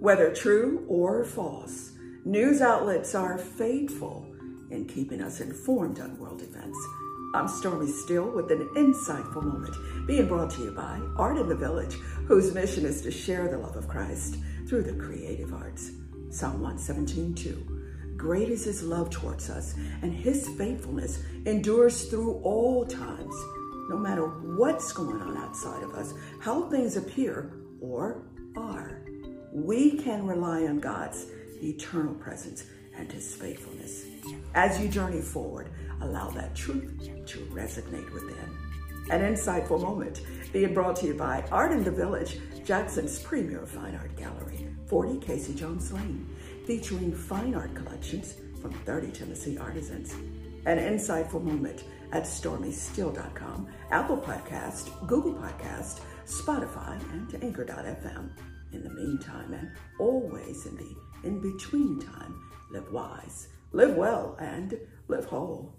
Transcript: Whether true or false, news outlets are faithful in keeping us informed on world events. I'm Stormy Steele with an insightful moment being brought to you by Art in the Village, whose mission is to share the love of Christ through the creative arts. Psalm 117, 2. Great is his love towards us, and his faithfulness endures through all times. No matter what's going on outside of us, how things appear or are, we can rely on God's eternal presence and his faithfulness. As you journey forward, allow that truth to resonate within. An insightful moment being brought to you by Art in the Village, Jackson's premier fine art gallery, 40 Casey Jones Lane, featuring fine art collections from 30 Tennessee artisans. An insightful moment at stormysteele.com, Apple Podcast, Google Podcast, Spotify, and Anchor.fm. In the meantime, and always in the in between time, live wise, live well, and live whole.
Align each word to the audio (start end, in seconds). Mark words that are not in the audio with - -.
Whether 0.00 0.32
true 0.32 0.86
or 0.88 1.24
false, 1.24 1.90
news 2.24 2.62
outlets 2.62 3.14
are 3.14 3.36
faithful 3.36 4.34
in 4.70 4.86
keeping 4.86 5.20
us 5.20 5.42
informed 5.42 6.00
on 6.00 6.18
world 6.18 6.40
events. 6.40 6.78
I'm 7.34 7.46
Stormy 7.46 7.86
Steele 7.86 8.30
with 8.30 8.50
an 8.50 8.66
insightful 8.76 9.42
moment 9.42 9.76
being 10.06 10.26
brought 10.26 10.52
to 10.52 10.62
you 10.62 10.70
by 10.70 10.98
Art 11.18 11.36
in 11.36 11.50
the 11.50 11.54
Village, 11.54 11.96
whose 12.26 12.54
mission 12.54 12.86
is 12.86 13.02
to 13.02 13.10
share 13.10 13.46
the 13.48 13.58
love 13.58 13.76
of 13.76 13.88
Christ 13.88 14.38
through 14.66 14.84
the 14.84 14.94
creative 14.94 15.52
arts. 15.52 15.90
Psalm 16.30 16.62
117, 16.62 17.34
2. 17.34 18.14
Great 18.16 18.48
is 18.48 18.64
his 18.64 18.82
love 18.82 19.10
towards 19.10 19.50
us, 19.50 19.74
and 20.00 20.14
his 20.14 20.48
faithfulness 20.56 21.22
endures 21.44 22.06
through 22.06 22.40
all 22.42 22.86
times. 22.86 23.34
No 23.90 23.98
matter 23.98 24.24
what's 24.56 24.94
going 24.94 25.20
on 25.20 25.36
outside 25.36 25.82
of 25.82 25.92
us, 25.92 26.14
how 26.40 26.70
things 26.70 26.96
appear 26.96 27.52
or 27.82 28.22
are, 28.56 29.02
we 29.52 29.96
can 29.98 30.26
rely 30.26 30.64
on 30.64 30.78
God's 30.78 31.26
eternal 31.62 32.14
presence 32.14 32.64
and 32.96 33.10
his 33.10 33.34
faithfulness. 33.34 34.04
As 34.54 34.80
you 34.80 34.88
journey 34.88 35.20
forward, 35.20 35.70
allow 36.00 36.28
that 36.30 36.54
truth 36.54 37.10
to 37.26 37.38
resonate 37.52 38.10
within. 38.12 38.56
An 39.10 39.20
insightful 39.20 39.80
moment 39.80 40.22
being 40.52 40.74
brought 40.74 40.96
to 40.96 41.06
you 41.06 41.14
by 41.14 41.44
Art 41.50 41.72
in 41.72 41.82
the 41.82 41.90
Village, 41.90 42.38
Jackson's 42.64 43.18
premier 43.18 43.66
fine 43.66 43.94
art 43.96 44.14
gallery, 44.16 44.68
40 44.86 45.18
Casey 45.18 45.54
Jones 45.54 45.92
Lane, 45.92 46.28
featuring 46.66 47.12
fine 47.12 47.54
art 47.54 47.74
collections 47.74 48.34
from 48.60 48.72
30 48.72 49.10
Tennessee 49.10 49.58
artisans. 49.58 50.14
An 50.66 50.78
insightful 50.78 51.42
moment 51.42 51.84
at 52.12 52.24
stormysteele.com, 52.24 53.68
Apple 53.90 54.18
Podcast, 54.18 55.06
Google 55.06 55.34
Podcast, 55.34 56.00
Spotify, 56.26 57.00
and 57.12 57.42
Anchor.fm. 57.42 58.30
In 58.72 58.84
the 58.84 58.90
meantime, 58.90 59.52
and 59.52 59.70
always 59.98 60.66
in 60.66 60.76
the 60.76 60.96
in 61.22 61.40
between 61.40 62.00
time, 62.00 62.40
live 62.70 62.90
wise, 62.92 63.48
live 63.72 63.96
well, 63.96 64.36
and 64.40 64.78
live 65.08 65.26
whole. 65.26 65.74